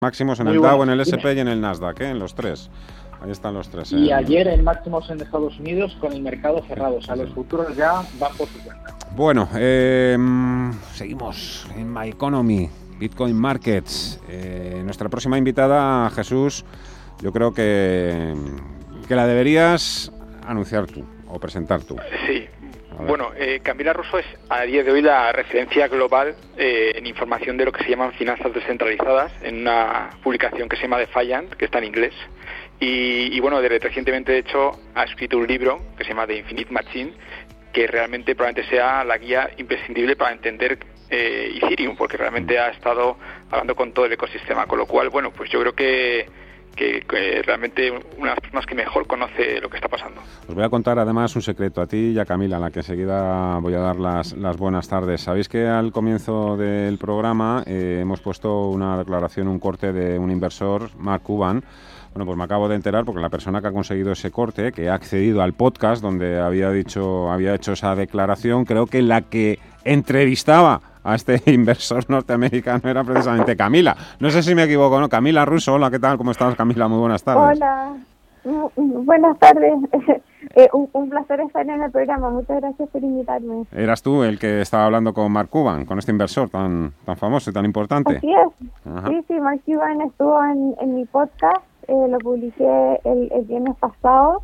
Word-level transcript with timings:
Máximos 0.00 0.38
en 0.38 0.46
el 0.46 0.62
Dow, 0.62 0.84
en 0.84 0.90
el 0.90 1.00
SP 1.02 1.34
y 1.34 1.40
en 1.40 1.48
el 1.48 1.60
Nasdaq, 1.60 2.02
¿eh? 2.02 2.10
en 2.10 2.20
los 2.20 2.32
tres. 2.32 2.70
Ahí 3.20 3.32
están 3.32 3.54
los 3.54 3.68
tres. 3.68 3.90
Y 3.90 4.10
¿eh? 4.10 4.14
ayer 4.14 4.46
en 4.46 4.62
máximos 4.62 5.10
en 5.10 5.20
Estados 5.20 5.58
Unidos 5.58 5.96
con 6.00 6.12
el 6.12 6.22
mercado 6.22 6.62
cerrado. 6.68 6.98
O 6.98 7.02
sea, 7.02 7.16
los 7.16 7.30
futuros 7.30 7.74
ya 7.74 7.94
van 8.16 8.32
por 8.36 8.46
su 8.46 8.62
cuenta. 8.62 8.94
Bueno, 9.16 9.48
em, 9.56 10.72
seguimos 10.94 11.66
en 11.76 11.92
My 11.92 12.10
Economy, 12.10 12.70
Bitcoin 13.00 13.34
Markets. 13.34 14.20
Eh, 14.28 14.82
nuestra 14.84 15.08
próxima 15.08 15.36
invitada, 15.36 16.08
Jesús, 16.10 16.64
yo 17.20 17.32
creo 17.32 17.52
que, 17.52 18.36
que 19.08 19.16
la 19.16 19.26
deberías 19.26 20.12
anunciar 20.46 20.86
tú 20.86 21.04
o 21.26 21.40
presentar 21.40 21.82
tú. 21.82 21.96
Sí, 22.24 22.44
bueno, 22.98 23.30
eh, 23.36 23.60
Camila 23.62 23.92
Russo 23.92 24.18
es 24.18 24.26
a 24.48 24.62
día 24.62 24.82
de 24.82 24.90
hoy 24.90 25.02
la 25.02 25.30
referencia 25.32 25.86
global 25.88 26.34
eh, 26.56 26.92
en 26.96 27.06
información 27.06 27.56
de 27.56 27.64
lo 27.64 27.72
que 27.72 27.84
se 27.84 27.90
llaman 27.90 28.12
finanzas 28.12 28.52
descentralizadas 28.52 29.32
en 29.42 29.60
una 29.60 30.10
publicación 30.22 30.68
que 30.68 30.76
se 30.76 30.82
llama 30.82 30.98
Defiant, 30.98 31.54
que 31.54 31.66
está 31.66 31.78
en 31.78 31.84
inglés. 31.84 32.14
Y, 32.80 33.38
bueno, 33.40 33.60
de, 33.60 33.68
recientemente 33.78 34.32
de 34.32 34.38
hecho 34.38 34.72
ha 34.94 35.04
escrito 35.04 35.38
un 35.38 35.46
libro 35.46 35.80
que 35.96 36.04
se 36.04 36.10
llama 36.10 36.26
The 36.26 36.36
Infinite 36.36 36.72
Machine, 36.72 37.12
que 37.72 37.86
realmente 37.86 38.34
probablemente 38.34 38.70
sea 38.70 39.04
la 39.04 39.18
guía 39.18 39.50
imprescindible 39.56 40.16
para 40.16 40.32
entender 40.32 40.78
eh, 41.10 41.58
Ethereum, 41.60 41.96
porque 41.96 42.16
realmente 42.16 42.58
ha 42.58 42.68
estado 42.68 43.16
hablando 43.50 43.74
con 43.74 43.92
todo 43.92 44.06
el 44.06 44.12
ecosistema. 44.12 44.66
Con 44.66 44.78
lo 44.78 44.86
cual, 44.86 45.08
bueno, 45.08 45.32
pues 45.32 45.50
yo 45.50 45.60
creo 45.60 45.74
que 45.74 46.26
que, 46.78 47.42
realmente 47.44 47.90
una 47.90 48.30
de 48.30 48.34
las 48.34 48.40
personas 48.40 48.66
que 48.66 48.74
mejor 48.74 49.06
conoce 49.06 49.60
lo 49.60 49.68
que 49.68 49.76
está 49.76 49.88
pasando. 49.88 50.20
Os 50.46 50.54
voy 50.54 50.64
a 50.64 50.68
contar 50.68 50.98
además 50.98 51.34
un 51.36 51.42
secreto 51.42 51.80
a 51.80 51.86
ti 51.86 52.12
y 52.14 52.18
a 52.18 52.24
Camila, 52.24 52.56
a 52.56 52.60
la 52.60 52.70
que 52.70 52.80
enseguida 52.80 53.58
voy 53.58 53.74
a 53.74 53.80
dar 53.80 53.96
las, 53.96 54.34
buenas 54.56 54.88
tardes. 54.88 55.22
Sabéis 55.22 55.48
que 55.48 55.66
al 55.66 55.92
comienzo 55.92 56.56
del 56.56 56.98
programa 56.98 57.62
eh, 57.66 57.98
hemos 58.00 58.20
puesto 58.20 58.68
una 58.68 58.96
declaración, 58.96 59.48
un 59.48 59.58
corte 59.58 59.92
de 59.92 60.18
un 60.18 60.30
inversor, 60.30 60.90
Mark 60.96 61.22
Cuban. 61.22 61.64
Bueno, 62.14 62.24
pues 62.24 62.38
me 62.38 62.44
acabo 62.44 62.68
de 62.68 62.74
enterar 62.74 63.04
porque 63.04 63.20
la 63.20 63.28
persona 63.28 63.60
que 63.60 63.68
ha 63.68 63.72
conseguido 63.72 64.12
ese 64.12 64.30
corte, 64.30 64.72
que 64.72 64.88
ha 64.88 64.94
accedido 64.94 65.42
al 65.42 65.52
podcast 65.52 66.02
donde 66.02 66.40
había 66.40 66.70
dicho, 66.70 67.30
había 67.30 67.54
hecho 67.54 67.72
esa 67.72 67.94
declaración, 67.94 68.64
creo 68.64 68.86
que 68.86 69.02
la 69.02 69.22
que 69.22 69.58
entrevistaba 69.92 70.80
a 71.02 71.14
este 71.14 71.40
inversor 71.52 72.08
norteamericano 72.08 72.88
era 72.88 73.04
precisamente 73.04 73.56
Camila. 73.56 73.96
No 74.20 74.30
sé 74.30 74.42
si 74.42 74.54
me 74.54 74.64
equivoco, 74.64 75.00
¿no? 75.00 75.08
Camila 75.08 75.44
Russo, 75.44 75.74
hola, 75.74 75.90
¿qué 75.90 75.98
tal? 75.98 76.18
¿Cómo 76.18 76.30
estás, 76.30 76.54
Camila? 76.54 76.88
Muy 76.88 76.98
buenas 76.98 77.22
tardes. 77.22 77.58
Hola, 77.58 77.96
buenas 78.76 79.38
tardes. 79.38 79.74
Eh, 80.54 80.68
un, 80.72 81.10
placer 81.10 81.40
estar 81.40 81.68
en 81.68 81.82
el 81.82 81.90
programa. 81.90 82.30
Muchas 82.30 82.60
gracias 82.60 82.88
por 82.88 83.02
invitarme. 83.02 83.64
Eras 83.72 84.02
tú 84.02 84.22
el 84.22 84.38
que 84.38 84.62
estaba 84.62 84.86
hablando 84.86 85.12
con 85.12 85.30
Mark 85.30 85.50
Cuban, 85.50 85.84
con 85.84 85.98
este 85.98 86.10
inversor 86.10 86.48
tan, 86.48 86.94
tan 87.04 87.16
famoso 87.16 87.50
y 87.50 87.52
tan 87.52 87.64
importante. 87.64 88.16
Así 88.16 88.32
es. 88.32 88.70
Sí, 89.08 89.24
sí, 89.28 89.40
Mark 89.40 89.60
Cuban 89.66 90.00
estuvo 90.00 90.42
en, 90.80 90.94
mi 90.94 91.04
podcast, 91.04 91.62
eh, 91.86 92.06
lo 92.08 92.18
publiqué 92.18 93.00
el, 93.04 93.30
el 93.32 93.44
viernes 93.44 93.76
pasado. 93.76 94.42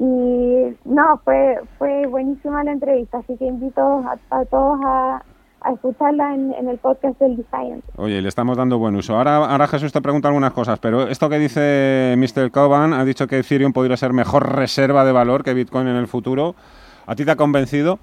Y 0.00 0.76
no, 0.86 1.20
fue 1.24 1.60
fue 1.78 2.06
buenísima 2.06 2.64
la 2.64 2.72
entrevista, 2.72 3.18
así 3.18 3.36
que 3.36 3.46
invito 3.46 4.02
a 4.30 4.44
todos 4.46 4.80
a, 4.82 5.22
a 5.62 5.72
escucharla 5.72 6.34
en, 6.34 6.68
el 6.68 6.78
podcast 6.78 7.18
del 7.20 7.36
Defiant. 7.36 7.84
Oye, 7.96 8.20
le 8.22 8.28
estamos 8.28 8.56
dando 8.56 8.78
buen 8.78 8.96
uso. 8.96 9.16
Ahora, 9.16 9.36
ahora 9.36 9.66
Jesús 9.68 9.92
te 9.92 10.00
pregunta 10.00 10.28
algunas 10.28 10.52
cosas, 10.52 10.78
pero 10.78 11.08
esto 11.08 11.28
que 11.28 11.38
dice 11.38 12.14
Mr. 12.16 12.50
Coban, 12.50 12.92
ha 12.92 13.04
dicho 13.04 13.26
que 13.26 13.38
Ethereum 13.38 13.72
podría 13.72 13.96
ser 13.96 14.12
mejor 14.12 14.56
reserva 14.56 15.04
de 15.04 15.12
valor 15.12 15.44
que 15.44 15.54
Bitcoin 15.54 15.88
en 15.88 15.96
el 15.96 16.08
futuro. 16.08 16.54
¿A 17.06 17.14
ti 17.14 17.24
te 17.24 17.30
ha 17.30 17.36
convencido? 17.36 17.98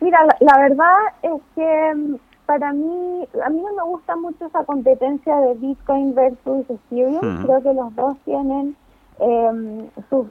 Mira, 0.00 0.18
la, 0.40 0.58
verdad 0.58 0.96
es 1.22 1.40
que 1.54 1.94
mm, 1.94 2.16
para 2.44 2.72
mí, 2.72 3.26
a 3.44 3.48
mí 3.48 3.60
no 3.60 3.84
me 3.84 3.90
gusta 3.90 4.16
mucho 4.16 4.46
esa 4.46 4.64
competencia 4.64 5.34
de 5.36 5.54
Bitcoin 5.54 6.14
versus 6.14 6.66
Ethereum. 6.68 7.44
Creo 7.44 7.62
que 7.62 7.72
los 7.72 7.94
dos 7.96 8.16
tienen 8.24 8.76
em, 9.18 9.88
sus, 10.10 10.26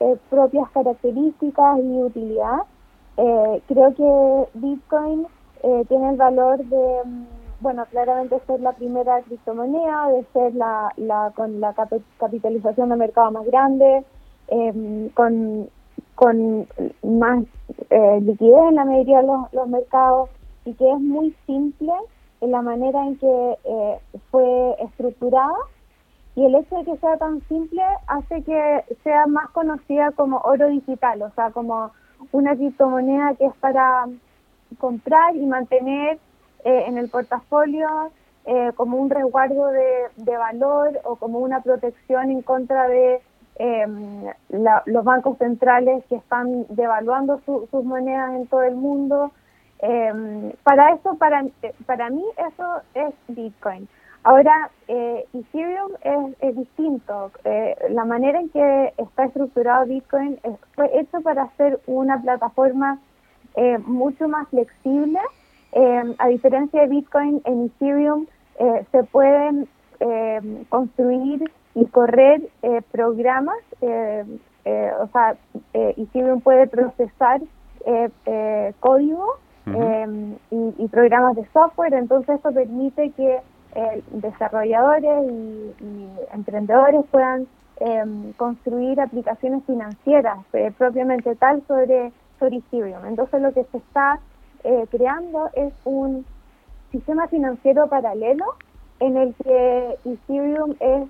eh, 0.00 0.16
propias 0.30 0.70
características 0.70 1.78
y 1.78 2.02
utilidad. 2.02 2.58
Eh, 3.16 3.62
creo 3.66 3.94
que 3.94 4.58
Bitcoin 4.58 5.26
eh, 5.62 5.84
tiene 5.88 6.10
el 6.10 6.16
valor 6.16 6.64
de, 6.64 7.00
mm, 7.04 7.26
bueno, 7.60 7.84
claramente 7.90 8.40
ser 8.46 8.60
la 8.60 8.72
primera 8.72 9.20
criptomoneda, 9.22 10.10
de 10.10 10.24
ser 10.32 10.54
la, 10.54 11.32
con 11.34 11.60
la 11.60 11.74
capitalización 12.18 12.90
de 12.90 12.96
mercado 12.96 13.32
más 13.32 13.44
grande, 13.46 14.04
em, 14.48 15.08
con, 15.10 15.68
con 16.14 16.68
más 17.02 17.44
liquidez 18.20 18.68
en 18.68 18.74
la 18.76 18.84
mayoría 18.84 19.20
de 19.20 19.26
los, 19.26 19.52
los, 19.52 19.68
mercados 19.68 20.30
y 20.64 20.74
que 20.74 20.88
es 20.90 21.00
muy 21.00 21.34
simple 21.46 21.92
en 22.40 22.52
la 22.52 22.62
manera 22.62 23.04
en 23.04 23.18
que 23.18 23.56
fue 24.30 24.76
estructurada. 24.80 25.56
Y 26.38 26.44
el 26.44 26.54
hecho 26.54 26.76
de 26.76 26.84
que 26.84 26.96
sea 26.98 27.16
tan 27.16 27.40
simple 27.48 27.82
hace 28.06 28.44
que 28.44 28.84
sea 29.02 29.26
más 29.26 29.50
conocida 29.50 30.12
como 30.12 30.38
oro 30.44 30.68
digital, 30.68 31.20
o 31.22 31.30
sea, 31.32 31.50
como 31.50 31.90
una 32.30 32.54
criptomoneda 32.54 33.34
que 33.34 33.46
es 33.46 33.54
para 33.56 34.06
comprar 34.78 35.34
y 35.34 35.44
mantener 35.46 36.20
eh, 36.64 36.84
en 36.86 36.96
el 36.96 37.08
portafolio 37.08 37.88
eh, 38.44 38.70
como 38.76 38.98
un 38.98 39.10
resguardo 39.10 39.66
de, 39.66 40.36
valor 40.38 41.00
o 41.02 41.16
como 41.16 41.40
una 41.40 41.60
protección 41.60 42.30
en 42.30 42.42
contra 42.42 42.86
de 42.86 43.20
em, 43.56 44.26
los 44.86 45.04
bancos 45.04 45.38
centrales 45.38 46.04
que 46.04 46.14
están 46.14 46.66
devaluando 46.68 47.40
sus 47.46 47.84
monedas 47.84 48.36
en 48.36 48.46
todo 48.46 48.62
el 48.62 48.76
mundo. 48.76 49.32
Em, 49.80 50.52
para 50.62 50.94
eso, 50.94 51.16
para, 51.16 51.44
para 51.84 52.10
mí, 52.10 52.22
eso 52.36 52.80
es 52.94 53.12
Bitcoin. 53.26 53.88
Ahora, 54.24 54.70
eh, 54.88 55.24
Ethereum 55.32 55.92
es, 56.40 56.56
distinto. 56.56 57.30
Eh, 57.44 57.76
la 57.90 58.04
manera 58.04 58.40
en 58.40 58.48
que 58.50 58.92
está 58.98 59.24
estructurado 59.24 59.86
Bitcoin 59.86 60.38
fue 60.74 60.90
hecho 60.98 61.20
para 61.20 61.48
ser 61.56 61.80
una 61.86 62.20
plataforma 62.20 62.98
eh, 63.56 63.78
mucho 63.78 64.28
más 64.28 64.48
flexible. 64.48 65.20
a 66.18 66.28
diferencia 66.28 66.82
de 66.82 66.88
Bitcoin, 66.88 67.40
en 67.44 67.66
Ethereum 67.66 68.26
se 68.90 69.04
pueden 69.04 69.68
construir 70.68 71.50
y 71.74 71.86
correr 71.86 72.42
programas. 72.90 73.58
o 73.80 75.06
sea, 75.12 75.36
Ethereum 75.72 76.40
puede 76.40 76.66
procesar 76.66 77.40
código 78.80 79.36
y, 80.50 80.74
y 80.78 80.88
programas 80.88 81.36
de 81.36 81.46
software. 81.52 81.94
Entonces, 81.94 82.40
eso 82.40 82.52
permite 82.52 83.10
que 83.10 83.40
eh, 83.78 84.02
desarrolladores 84.10 85.30
y, 85.30 86.08
emprendedores 86.34 87.04
puedan 87.12 87.46
em, 87.78 88.32
construir 88.32 89.00
aplicaciones 89.00 89.62
financieras 89.66 90.38
eh, 90.52 90.72
propiamente 90.76 91.36
tal 91.36 91.62
sobre, 91.68 92.10
sobre 92.40 92.56
Ethereum. 92.56 93.04
Entonces 93.06 93.40
lo 93.40 93.52
que 93.52 93.62
se 93.70 93.78
está 93.78 94.18
eh, 94.64 94.84
creando 94.90 95.48
es 95.52 95.72
un 95.84 96.26
sistema 96.90 97.28
financiero 97.28 97.86
paralelo 97.86 98.46
en 98.98 99.16
el 99.16 99.34
que 99.36 99.96
Ethereum 100.04 100.74
es 100.80 101.08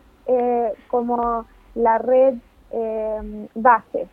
como 0.89 1.47
la 1.75 1.97
red 1.97 2.35
em, 2.71 3.49
base. 3.55 4.09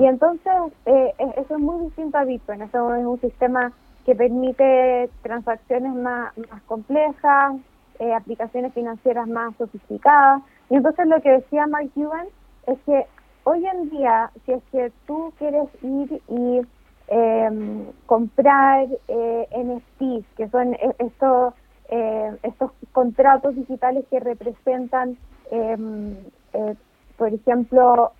Y 0.00 0.04
entonces 0.04 0.52
eso 0.84 1.54
es 1.54 1.60
muy 1.60 1.84
distinto 1.84 2.18
a 2.18 2.24
Bitcoin. 2.24 2.62
Eso 2.62 2.92
es 2.96 3.06
un 3.06 3.20
sistema 3.20 3.70
que 4.04 4.16
permite 4.16 5.10
transacciones 5.22 5.94
más, 5.94 6.36
más 6.50 6.60
complejas, 6.62 7.54
eh, 8.00 8.14
aplicaciones 8.14 8.72
financieras 8.72 9.28
más 9.28 9.54
sofisticadas. 9.56 10.42
Y 10.70 10.76
entonces 10.76 11.06
lo 11.06 11.20
que 11.20 11.32
decía 11.32 11.66
Mark 11.66 11.90
Cuban 11.94 12.26
es 12.66 12.78
que 12.86 13.06
hoy 13.44 13.66
en 13.66 13.90
día, 13.90 14.30
si 14.44 14.52
es 14.52 14.62
que 14.72 14.90
tú 15.06 15.32
quieres 15.38 15.68
ir 15.82 16.22
y 16.28 16.62
em, 17.08 17.84
comprar 18.06 18.88
eh, 19.08 19.48
NFTs, 19.54 20.24
que 20.36 20.48
son 20.48 20.72
e-, 20.74 20.96
estos, 20.98 21.54
eh, 21.90 22.38
estos 22.42 22.70
contratos 22.92 23.54
digitales 23.54 24.04
que 24.10 24.18
representan, 24.18 25.18
em, 25.50 26.16
eh, 26.54 26.74
por 27.18 27.34
ejemplo, 27.34 28.12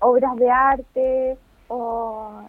obras 0.00 0.34
de 0.34 0.50
arte 0.50 1.38
o 1.68 2.48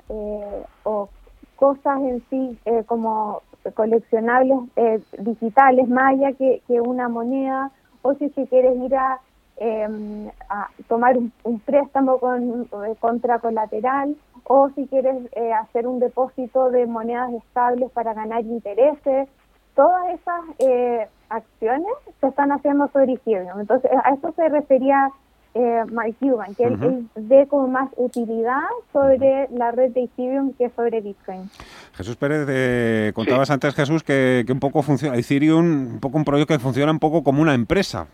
cosas 1.56 2.00
en 2.02 2.24
sí 2.32 2.58
como 2.88 3.44
coleccionables 3.74 4.60
eh, 4.76 5.02
digitales 5.20 5.88
más 5.90 6.14
allá 6.14 6.34
que, 6.34 6.62
una 6.82 7.10
moneda 7.10 7.72
o 8.02 8.14
si, 8.16 8.30
si 8.30 8.46
quieres 8.48 8.78
ir 8.78 8.96
a, 8.96 9.20
em, 9.58 10.30
a 10.50 10.70
tomar 10.88 11.18
un, 11.18 11.60
préstamo 11.66 12.20
con 12.20 12.64
eh, 12.64 12.96
contra 13.00 13.40
colateral 13.40 14.16
o 14.46 14.70
si 14.70 14.88
quieres 14.88 15.16
eh, 15.34 15.54
hacer 15.54 15.88
un 15.88 16.00
depósito 16.00 16.72
de 16.72 16.86
monedas 16.86 17.34
estables 17.34 17.92
para 17.92 18.14
ganar 18.14 18.42
intereses 18.42 19.28
todas 19.76 20.10
esas 20.10 21.08
acciones 21.30 21.94
se 22.20 22.28
están 22.28 22.52
haciendo 22.52 22.90
sobre 22.90 23.14
Ethereum. 23.14 23.62
Entonces 23.62 23.92
a 24.04 24.14
eso 24.14 24.34
se 24.34 24.50
refería 24.50 25.10
eh, 25.54 25.84
Mark 25.92 26.16
Cuban, 26.20 26.56
que 26.56 26.64
él, 26.64 27.08
ve 27.16 27.48
como 27.48 27.68
más 27.68 27.90
utilidad 27.96 28.62
sobre 28.94 29.48
la 29.52 29.72
red 29.72 29.92
de 29.92 30.04
Ethereum 30.04 30.54
que 30.54 30.70
sobre 30.76 31.02
Bitcoin. 31.02 31.50
Jesús 31.96 32.16
Pérez, 32.16 32.48
eh, 32.50 33.12
contabas 33.14 33.50
antes, 33.50 33.76
Jesús, 33.76 34.04
que, 34.04 34.44
que, 34.46 34.54
un 34.54 34.60
poco 34.60 34.82
funciona 34.84 35.18
Ethereum, 35.18 35.94
un 35.94 36.00
poco 36.00 36.18
un 36.18 36.26
proyecto 36.26 36.54
que 36.54 36.60
funciona 36.60 36.92
un 36.92 37.00
poco 37.00 37.24
como 37.24 37.42
una 37.42 37.54
empresa. 37.54 38.08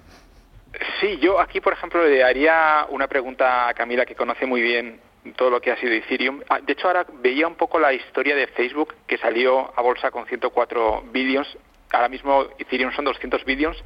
Sí, 0.99 1.17
yo 1.21 1.39
aquí, 1.39 1.61
por 1.61 1.73
ejemplo, 1.73 2.03
le 2.03 2.23
haría 2.23 2.85
una 2.89 3.07
pregunta 3.07 3.69
a 3.69 3.73
Camila, 3.73 4.05
que 4.05 4.15
conoce 4.15 4.45
muy 4.45 4.61
bien 4.61 4.99
todo 5.33 5.49
lo 5.49 5.61
que 5.61 5.71
ha 5.71 5.77
sido 5.77 5.93
Ethereum. 5.93 6.41
Ah, 6.49 6.59
de 6.61 6.73
hecho, 6.73 6.87
ahora 6.87 7.05
veía 7.21 7.47
un 7.47 7.55
poco 7.55 7.79
la 7.79 7.93
historia 7.93 8.35
de 8.35 8.47
Facebook, 8.47 8.93
que 9.07 9.17
salió 9.17 9.71
a 9.75 9.81
bolsa 9.81 10.11
con 10.11 10.25
104 10.25 11.03
billions. 11.11 11.57
Ahora 11.91 12.09
mismo 12.09 12.45
Ethereum 12.57 12.91
son 12.91 13.05
200 13.05 13.45
billions. 13.45 13.77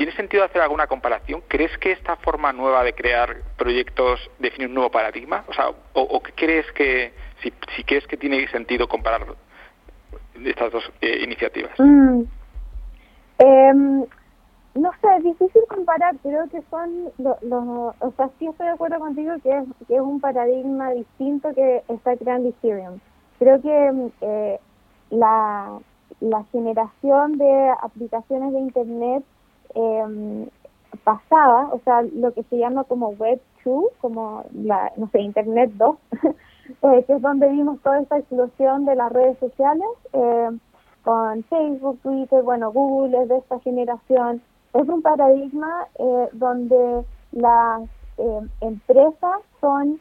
¿Tiene 0.00 0.12
sentido 0.12 0.44
hacer 0.44 0.62
alguna 0.62 0.86
comparación? 0.86 1.42
¿Crees 1.46 1.76
que 1.76 1.92
esta 1.92 2.16
forma 2.16 2.54
nueva 2.54 2.82
de 2.82 2.94
crear 2.94 3.36
proyectos 3.58 4.18
define 4.38 4.64
un 4.64 4.72
nuevo 4.72 4.90
paradigma? 4.90 5.44
O 5.46 5.52
sea, 5.52 5.72
¿o, 5.92 6.22
qué 6.22 6.32
crees 6.32 6.64
que, 6.72 7.12
si, 7.42 7.52
si, 7.76 7.84
crees 7.84 8.06
que 8.06 8.16
tiene 8.16 8.48
sentido 8.48 8.88
comparar 8.88 9.26
estas 10.42 10.72
dos 10.72 10.90
eh, 11.02 11.20
iniciativas? 11.22 11.78
Mm. 11.78 12.22
Em, 13.40 14.06
no 14.74 14.90
sé, 15.02 15.16
es 15.18 15.22
difícil 15.22 15.60
comparar, 15.68 16.16
creo 16.22 16.48
que 16.48 16.62
son, 16.70 17.12
los, 17.18 17.36
o 17.98 18.14
sea, 18.16 18.30
sí 18.38 18.46
estoy 18.46 18.68
de 18.68 18.72
acuerdo 18.72 19.00
contigo 19.00 19.34
que 19.42 19.50
es, 19.50 19.64
que 19.86 19.96
es 19.96 20.00
un 20.00 20.18
paradigma 20.18 20.92
distinto 20.92 21.52
que 21.54 21.82
está 21.88 22.16
creando 22.16 22.48
Ethereum. 22.48 23.00
Creo 23.38 23.60
que 23.60 24.10
eh, 24.22 24.60
la, 25.10 25.78
la 26.20 26.44
generación 26.52 27.36
de 27.36 27.74
aplicaciones 27.82 28.54
de 28.54 28.60
Internet 28.60 29.24
eh, 29.74 30.48
pasada, 31.04 31.68
o 31.72 31.80
sea, 31.84 32.02
lo 32.02 32.32
que 32.32 32.42
se 32.44 32.58
llama 32.58 32.84
como 32.84 33.10
Web 33.10 33.40
2, 33.64 33.84
como 34.00 34.44
la, 34.52 34.92
no 34.96 35.08
sé, 35.10 35.20
Internet 35.20 35.72
2, 35.74 35.96
eh, 36.82 37.04
que 37.06 37.12
es 37.14 37.22
donde 37.22 37.48
vimos 37.48 37.80
toda 37.82 38.00
esta 38.00 38.18
explosión 38.18 38.84
de 38.86 38.96
las 38.96 39.12
redes 39.12 39.38
sociales, 39.38 39.88
eh, 40.12 40.50
con 41.02 41.42
Facebook, 41.44 41.98
Twitter, 42.02 42.42
bueno, 42.42 42.72
Google 42.72 43.22
es 43.22 43.28
de 43.28 43.38
esta 43.38 43.58
generación, 43.60 44.42
es 44.74 44.88
un 44.88 45.02
paradigma 45.02 45.88
eh, 45.98 46.28
donde 46.32 47.04
las 47.32 47.82
eh, 48.18 48.40
empresas 48.60 49.40
son 49.60 50.00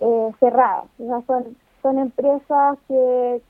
eh, 0.00 0.30
cerradas, 0.38 0.86
son, 1.26 1.56
son 1.82 1.98
empresas 1.98 2.78
que 2.88 3.42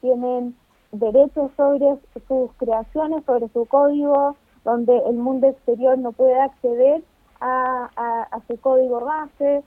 tienen 0.00 0.56
derechos 0.92 1.50
sobre 1.56 1.98
sus 2.26 2.52
creaciones, 2.54 3.24
sobre 3.24 3.48
su 3.48 3.66
código, 3.66 4.36
donde 4.64 4.96
el 5.06 5.16
mundo 5.16 5.48
exterior 5.48 5.98
no 5.98 6.12
puede 6.12 6.40
acceder 6.40 7.02
a, 7.40 8.28
su 8.46 8.60
código 8.60 9.00
base, 9.00 9.62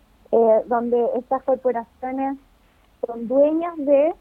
donde 0.68 1.10
estas 1.16 1.42
corporaciones 1.44 2.38
son 3.06 3.28
dueñas 3.28 3.76
de 3.78 4.14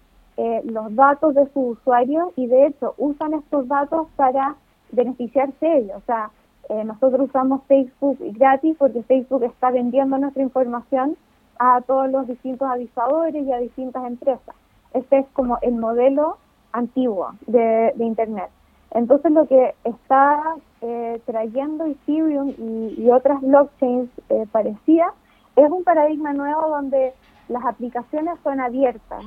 los 0.64 0.94
datos 0.94 1.34
de 1.34 1.44
sus 1.52 1.78
usuarios 1.78 2.30
y 2.36 2.46
de 2.46 2.66
hecho 2.66 2.94
usan 2.96 3.34
estos 3.34 3.68
datos 3.68 4.08
para 4.16 4.56
beneficiarse 4.92 5.78
ellos. 5.78 5.96
O 5.96 6.06
sea, 6.06 6.30
eh, 6.68 6.84
nosotros 6.84 7.28
usamos 7.28 7.62
Facebook 7.64 8.18
gratis 8.20 8.76
porque 8.78 9.02
Facebook 9.02 9.42
está 9.42 9.70
vendiendo 9.70 10.16
nuestra 10.18 10.42
información 10.42 11.16
a 11.58 11.80
todos 11.82 12.10
los 12.10 12.26
distintos 12.26 12.68
avisadores 12.68 13.44
y 13.44 13.52
a 13.52 13.58
distintas 13.58 14.06
empresas. 14.06 14.54
Este 14.94 15.18
es 15.18 15.26
como 15.32 15.58
el 15.62 15.74
modelo 15.74 16.38
antiguo 16.72 17.34
de, 17.46 17.92
Internet. 17.98 18.50
Entonces 18.94 19.32
lo 19.32 19.46
que 19.46 19.74
está 19.84 20.56
eh, 20.82 21.20
trayendo 21.24 21.86
Ethereum 21.86 22.54
y, 22.58 23.08
otras 23.10 23.40
blockchains 23.40 24.10
eh, 24.28 24.46
parecidas 24.52 25.12
es 25.56 25.70
un 25.70 25.82
paradigma 25.82 26.32
nuevo 26.32 26.68
donde 26.68 27.14
las 27.48 27.64
aplicaciones 27.64 28.34
son 28.42 28.60
abiertas 28.60 29.24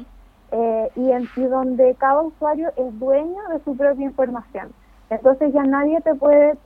eh, 0.52 0.90
y, 0.96 1.12
en, 1.12 1.28
donde 1.50 1.96
cada 1.96 2.22
usuario 2.22 2.72
es 2.78 3.00
dueño 3.00 3.42
de 3.50 3.60
su 3.64 3.76
propia 3.76 4.06
información. 4.06 4.72
Entonces 5.10 5.54
ya 5.54 5.64
nadie 5.64 6.00
te 6.02 6.16
puede 6.16 6.58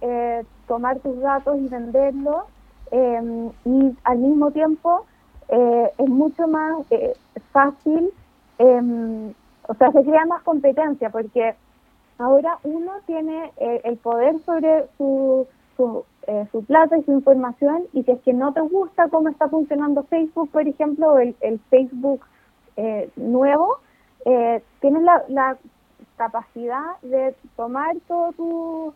tomar 0.67 0.99
tus 0.99 1.19
datos 1.19 1.57
y 1.57 1.67
venderlos 1.67 2.43
em, 2.91 3.49
y 3.65 3.97
al 4.03 4.17
mismo 4.17 4.51
tiempo 4.51 5.05
es 5.49 6.07
mucho 6.07 6.47
más 6.47 6.85
fácil, 7.51 8.11
em, 8.59 9.33
o 9.67 9.73
sea, 9.73 9.91
se 9.91 10.03
crea 10.03 10.25
más 10.25 10.41
competencia 10.43 11.09
porque 11.09 11.55
ahora 12.19 12.59
uno 12.63 12.91
tiene 13.07 13.51
el 13.57 13.97
poder 13.97 14.39
sobre 14.45 14.85
su, 14.97 15.47
su, 15.75 16.05
su, 16.51 16.63
plata 16.65 16.97
y 16.97 17.03
su 17.03 17.13
información 17.13 17.83
y 17.93 18.03
si 18.03 18.11
es 18.11 18.21
que 18.21 18.33
no 18.33 18.53
te 18.53 18.61
gusta 18.61 19.09
cómo 19.09 19.29
está 19.29 19.49
funcionando 19.49 20.03
Facebook, 20.03 20.51
por 20.51 20.67
ejemplo, 20.67 21.17
el, 21.17 21.35
el 21.41 21.59
Facebook 21.69 22.21
nuevo, 23.15 23.79
tienes 24.79 25.01
la, 25.01 25.23
la 25.29 25.57
capacidad 26.19 26.99
de 27.01 27.33
tomar 27.55 27.95
toda 28.07 28.33
tu, 28.33 28.93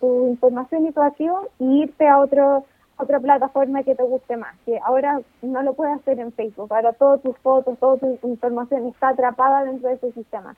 tu, 0.00 0.26
información 0.26 0.86
y 0.86 0.92
tu 0.92 1.00
activo 1.00 1.48
y 1.60 1.82
irte 1.82 2.06
a 2.08 2.18
otro 2.18 2.64
otra 2.98 3.20
plataforma 3.20 3.82
que 3.82 3.94
te 3.94 4.02
guste 4.02 4.38
más, 4.38 4.56
que 4.64 4.78
ahora 4.82 5.20
no 5.42 5.62
lo 5.62 5.74
puedes 5.74 5.96
hacer 5.96 6.18
en 6.18 6.32
Facebook, 6.32 6.72
ahora 6.72 6.94
todas 6.94 7.20
tus 7.20 7.36
fotos, 7.38 7.78
toda 7.78 7.98
tu 7.98 8.18
información 8.26 8.86
está 8.86 9.10
atrapada 9.10 9.64
dentro 9.64 9.90
de 9.90 9.96
ese 9.96 10.12
sistema. 10.12 10.56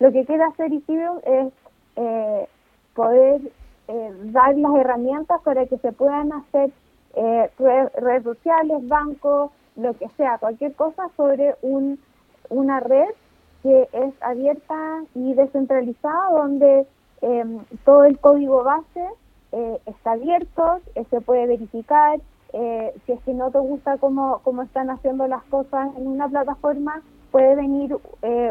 Lo 0.00 0.10
que 0.10 0.24
quiere 0.24 0.42
hacer 0.42 0.72
Ethereum 0.72 1.18
es 1.24 1.52
eh, 1.96 2.48
poder 2.94 3.42
eh, 3.88 4.12
dar 4.32 4.56
las 4.56 4.74
herramientas 4.76 5.42
para 5.42 5.66
que 5.66 5.76
se 5.76 5.92
puedan 5.92 6.32
hacer 6.32 6.70
eh, 7.16 7.50
redes 7.58 8.22
sociales, 8.22 8.88
bancos, 8.88 9.50
lo 9.76 9.92
que 9.98 10.08
sea, 10.16 10.38
cualquier 10.38 10.74
cosa 10.74 11.10
sobre 11.18 11.54
un, 11.60 11.98
una 12.48 12.80
red 12.80 13.10
que 13.62 13.88
es 13.92 14.14
abierta 14.22 15.02
y 15.14 15.34
descentralizada, 15.34 16.30
donde 16.30 16.86
em, 17.20 17.58
todo 17.84 18.04
el 18.04 18.18
código 18.18 18.64
base 18.64 19.06
está 19.84 20.12
abierto, 20.12 20.80
se 21.10 21.20
puede 21.20 21.46
verificar. 21.46 22.20
Si 22.52 23.12
es 23.12 23.20
que 23.24 23.34
no 23.34 23.50
te 23.50 23.58
gusta 23.58 23.98
cómo 23.98 24.62
están 24.62 24.90
haciendo 24.90 25.26
las 25.26 25.42
cosas 25.44 25.94
en 25.96 26.06
una 26.06 26.28
plataforma, 26.28 27.02
puede 27.30 27.54
venir 27.54 27.96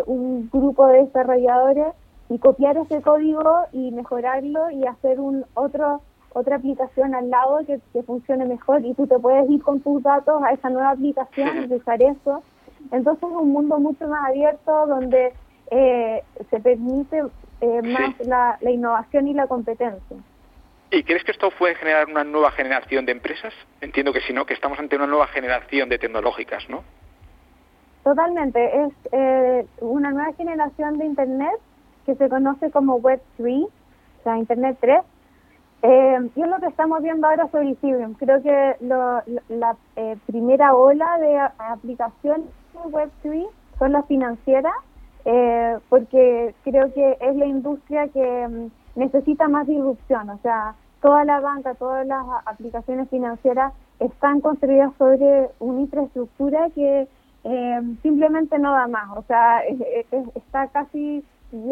un 0.06 0.50
grupo 0.52 0.88
de 0.88 1.04
desarrolladores 1.04 1.94
y 2.30 2.40
copiar 2.40 2.78
ese 2.78 3.02
código 3.02 3.66
y 3.72 3.92
mejorarlo 3.92 4.70
y 4.72 4.86
hacer 4.86 5.20
un 5.20 5.46
otro 5.54 6.02
otra 6.31 6.58
aplicación 6.58 7.16
al 7.16 7.30
lado 7.31 7.60
que, 7.66 7.80
que 7.92 8.04
funcione 8.04 8.46
mejor 8.46 8.86
y 8.86 8.94
tú 8.94 9.08
te 9.08 9.18
puedes 9.18 9.50
ir 9.50 9.64
con 9.64 9.80
tus 9.80 10.04
datos 10.04 10.42
a 10.44 10.54
esa 10.54 10.70
nueva 10.70 10.92
aplicación 10.92 11.68
y 11.70 11.74
usar 11.74 12.02
eso 12.04 12.44
entonces 12.92 13.24
es 13.24 13.36
un 13.36 13.52
mundo 13.52 13.80
mucho 13.80 14.08
más 14.08 14.30
abierto 14.30 14.88
donde 14.88 15.34
eh, 15.72 16.24
se 16.50 16.60
permite 16.60 17.24
eh, 17.62 17.81
más 17.84 18.16
la, 18.20 18.58
innovación 18.62 19.28
y 19.28 19.34
la 19.34 19.48
competencia. 19.48 20.18
¿Y 20.92 21.04
crees 21.04 21.24
que 21.24 21.31
esto 21.31 21.52
puede 21.52 21.76
generar 21.76 22.08
una 22.08 22.24
nueva 22.24 22.52
generación 22.52 23.06
de 23.06 23.12
empresas? 23.12 23.54
Entiendo 23.80 24.12
que 24.12 24.21
sí, 24.21 24.33
¿no? 24.33 24.45
Que 24.45 24.56
estamos 24.56 24.80
ante 24.80 24.95
una 24.95 25.06
nueva 25.06 25.28
generación 25.28 25.88
de 25.90 26.00
tecnológicas, 26.00 26.68
¿no? 26.68 26.83
Totalmente. 28.04 28.86
Es 28.86 28.94
eh, 29.12 29.68
una 29.82 30.12
nueva 30.12 30.34
generación 30.34 30.98
de 30.98 31.06
Internet 31.06 31.60
que 32.06 32.16
se 32.16 32.30
conoce 32.30 32.72
como 32.72 32.96
Web 32.96 33.22
3, 33.38 33.64
o 33.64 33.70
sea, 34.24 34.38
Internet 34.38 34.78
3. 34.82 35.02
Eh, 35.82 36.30
y 36.36 36.42
es 36.42 36.48
lo 36.48 36.60
que 36.60 36.68
estamos 36.68 37.02
viendo 37.02 37.28
ahora 37.28 37.48
sobre 37.52 37.72
Ethereum. 37.72 38.14
Creo 38.16 38.42
que 38.42 38.76
la 38.82 39.76
primera 40.26 40.76
ola 40.76 41.18
de 41.20 41.38
aplicación 41.58 42.44
Web3 42.88 43.48
son 43.78 43.92
las 43.94 44.06
financieras, 44.06 44.74
eh, 45.26 45.78
porque 45.90 46.54
creo 46.64 46.94
que 46.94 47.18
es 47.20 47.36
la 47.36 47.46
industria 47.46 48.08
que 48.10 48.48
mm, 48.48 49.00
necesita 49.00 49.48
más 49.48 49.68
disrupción. 49.68 50.30
O 50.30 50.38
sea, 50.40 50.76
toda 51.02 51.24
la 51.26 51.40
banca, 51.40 51.76
todas 51.76 52.06
las 52.06 52.26
aplicaciones 52.46 53.10
financieras 53.10 53.74
están 54.00 54.42
construidas 54.42 54.94
sobre 54.98 55.50
una 55.60 55.82
infraestructura 55.82 56.70
que 56.72 57.08
eh, 57.44 57.81
simplemente 58.02 58.58
no 58.60 58.72
da 58.72 58.88
más. 58.88 59.18
O 59.18 59.24
sea, 59.24 59.62
está 60.36 60.68
casi 60.68 61.24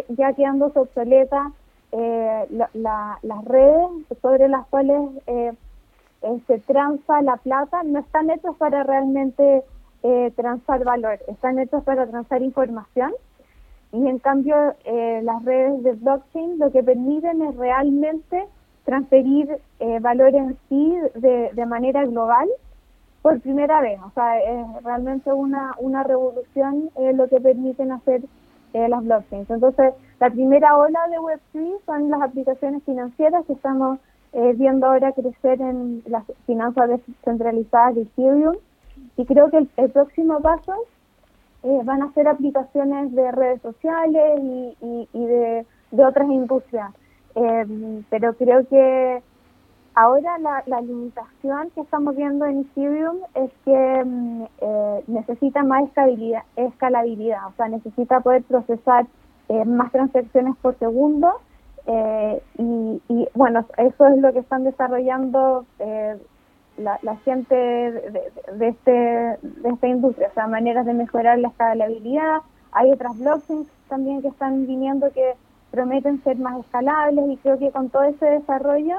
ya 0.09 0.33
quedándose 0.33 0.79
obsoleta. 0.79 1.51
Eh, 1.93 2.47
las 2.73 3.45
redes 3.45 3.89
sobre 4.21 4.49
las 4.49 4.67
cuales 4.67 5.09
se 6.47 6.59
transa 6.59 7.21
la 7.21 7.37
plata 7.37 7.83
no 7.83 7.99
están 7.99 8.29
hechas 8.29 8.55
para 8.57 8.83
realmente 8.83 9.63
eh, 10.03 10.31
transar 10.35 10.83
valor, 10.83 11.19
están 11.27 11.59
hechos 11.59 11.83
para 11.83 12.05
transar 12.07 12.41
información 12.41 13.11
y 13.91 14.07
en 14.07 14.19
cambio 14.19 14.75
eh, 14.85 15.21
las 15.23 15.43
redes 15.43 15.81
de 15.83 15.93
blockchain 15.93 16.59
lo 16.59 16.71
que 16.71 16.83
permiten 16.83 17.41
es 17.41 17.55
realmente 17.55 18.45
transferir 18.85 19.57
eh, 19.79 19.99
valor 19.99 20.35
en 20.35 20.57
sí 20.69 20.95
de, 21.15 21.65
manera 21.65 22.05
global 22.05 22.47
por 23.27 23.41
primera 23.41 23.81
vez. 23.81 23.99
O 24.01 24.11
sea, 24.11 24.39
es 24.39 24.83
realmente 24.83 25.33
una, 25.33 25.73
una 25.79 26.03
revolución 26.03 26.89
eh, 26.95 27.13
lo 27.13 27.27
que 27.27 27.39
permiten 27.39 27.91
hacer 27.91 28.21
las 28.73 29.03
blockchains. 29.03 29.49
Entonces, 29.49 29.93
la 30.19 30.29
primera 30.29 30.77
ola 30.77 30.99
de 31.09 31.17
Web3 31.17 31.79
son 31.85 32.11
las 32.11 32.21
aplicaciones 32.21 32.83
financieras 32.83 33.43
que 33.47 33.53
estamos 33.53 33.97
eh, 34.33 34.53
viendo 34.55 34.85
ahora 34.85 35.13
crecer 35.13 35.59
en 35.61 36.03
las 36.05 36.23
finanzas 36.45 36.89
descentralizadas 36.89 37.95
de 37.95 38.01
Ethereum 38.01 38.55
y 39.15 39.25
creo 39.25 39.49
que 39.49 39.65
el, 39.77 39.89
próximo 39.89 40.39
paso 40.41 40.73
eh, 41.63 41.79
van 41.83 42.03
a 42.03 42.13
ser 42.13 42.27
aplicaciones 42.27 43.15
de 43.15 43.31
redes 43.31 43.61
sociales 43.61 44.39
y, 44.81 45.07
de, 45.13 45.65
otras 45.91 46.29
industrias. 46.29 46.91
Em, 47.35 48.03
pero 48.09 48.33
creo 48.35 48.67
que 48.67 49.23
ahora 49.97 50.37
la, 50.39 50.81
limitación 50.81 51.69
que 51.71 51.81
estamos 51.81 52.15
viendo 52.15 52.45
en 52.45 52.61
Ethereum 52.61 53.17
es 53.35 53.51
que 53.65 53.99
em, 53.99 54.43
eh, 54.61 55.03
necesita 55.07 55.63
más 55.63 55.83
escalabilidad, 56.55 57.47
o 57.47 57.53
sea, 57.57 57.67
necesita 57.67 58.19
poder 58.21 58.43
procesar 58.43 59.05
más 59.65 59.93
transacciones 59.93 60.57
por 60.61 60.77
segundo 60.77 61.39
eh, 61.87 62.43
y, 62.57 63.27
bueno, 63.33 63.65
eso 63.77 64.07
es 64.07 64.17
lo 64.17 64.33
que 64.33 64.39
están 64.39 64.65
desarrollando 64.65 65.65
eh, 65.79 66.17
la, 66.77 67.15
gente 67.23 67.55
de, 67.55 68.67
este, 68.67 68.91
de 68.91 69.69
esta 69.69 69.87
industria, 69.87 70.27
o 70.27 70.33
sea, 70.33 70.47
maneras 70.47 70.85
de 70.85 70.93
mejorar 70.93 71.39
la 71.39 71.47
escalabilidad. 71.47 72.41
Hay 72.73 72.91
otras 72.91 73.17
blockchains 73.17 73.69
también 73.87 74.21
que 74.21 74.27
están 74.27 74.67
viniendo 74.67 75.11
que 75.13 75.33
prometen 75.71 76.21
ser 76.23 76.37
más 76.37 76.59
escalables 76.59 77.29
y 77.29 77.37
creo 77.37 77.57
que 77.57 77.71
con 77.71 77.89
todo 77.89 78.03
ese 78.03 78.25
desarrollo 78.25 78.97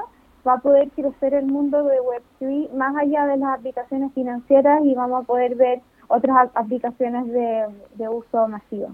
va 0.49 0.55
a 0.55 0.59
poder 0.59 0.89
crecer 0.89 1.33
el 1.35 1.45
mundo 1.45 1.83
de 1.83 1.97
Web3 1.99 2.71
más 2.73 2.95
allá 2.95 3.27
de 3.27 3.37
las 3.37 3.59
aplicaciones 3.59 4.11
financieras 4.13 4.81
y 4.83 4.95
vamos 4.95 5.23
a 5.23 5.25
poder 5.25 5.55
ver 5.55 5.81
otras 6.07 6.49
aplicaciones 6.55 7.27
de 7.31 8.09
uso 8.09 8.47
masivo. 8.47 8.89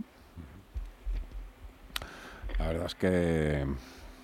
La 2.59 2.67
verdad 2.67 2.85
es 2.85 2.95
que 2.95 3.65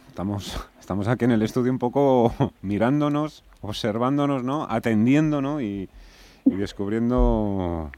estamos, 0.08 0.70
estamos 0.80 1.08
aquí 1.08 1.26
en 1.26 1.32
el 1.32 1.42
estudio 1.42 1.72
un 1.72 1.80
poco 1.80 2.34
mirándonos, 2.62 3.44
observándonos, 3.62 4.44
¿no? 4.44 4.68
Atendiendo, 4.70 5.62
Y, 5.62 5.90
descubriendo, 6.46 7.92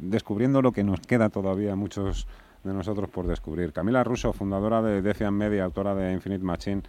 descubriendo 0.00 0.62
lo 0.62 0.72
que 0.72 0.84
nos 0.84 1.00
queda 1.00 1.28
todavía 1.28 1.76
muchos 1.76 2.26
de 2.64 2.72
nosotros 2.72 3.08
por 3.08 3.26
descubrir. 3.26 3.72
Camila 3.72 4.04
Russo, 4.04 4.32
fundadora 4.32 4.82
de 4.82 5.02
Defiant 5.02 5.36
Media, 5.36 5.64
autora 5.64 5.94
de 5.94 6.12
Infinite 6.12 6.44
Machine. 6.44 6.82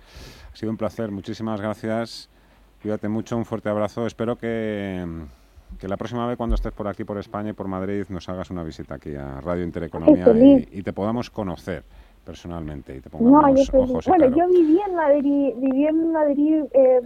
Ha 0.52 0.56
sido 0.56 0.72
un 0.72 0.78
placer, 0.78 1.12
muchísimas 1.12 1.60
gracias. 1.60 2.30
Cuídate 2.82 3.08
mucho, 3.10 3.38
un 3.38 3.46
fuerte 3.46 3.70
abrazo. 3.70 4.06
Espero 4.06 4.36
que, 4.36 5.06
que 5.80 5.88
la 5.88 5.98
próxima 5.98 6.28
vez 6.28 6.38
cuando 6.38 6.56
estés 6.56 6.74
por 6.74 6.88
aquí, 6.88 7.04
por 7.04 7.18
España 7.18 7.52
y 7.52 7.54
por 7.54 7.68
Madrid, 7.68 8.06
nos 8.10 8.28
hagas 8.30 8.50
una 8.52 8.64
visita 8.64 8.96
aquí 8.96 9.16
a 9.16 9.42
Radio 9.42 9.64
Intereconomía 9.64 10.26
y 10.72 10.84
te 10.84 10.94
podamos 10.94 11.30
conocer 11.30 11.84
personalmente 12.24 12.96
y 12.96 13.02
te 13.02 13.10
no, 13.20 13.54
yo 13.54 13.64
bueno, 14.08 14.36
yo 14.36 14.48
viví 14.48 14.80
en 14.88 14.96
Madrid, 14.96 15.54
viví 15.58 15.86
en 15.86 16.12
Madrid 16.12 16.64
eh, 16.72 17.02